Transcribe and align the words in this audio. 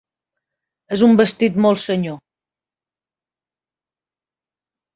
És 0.97 1.03
un 1.07 1.13
vestit 1.19 1.59
molt 1.67 1.83
senyor. 1.83 2.17